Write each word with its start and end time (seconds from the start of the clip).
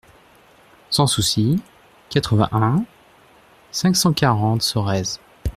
Sans 0.89 1.05
Souci, 1.05 1.61
quatre-vingt-un, 2.09 2.85
cinq 3.71 3.95
cent 3.95 4.13
quarante 4.13 4.63
Sorèze 4.63 5.19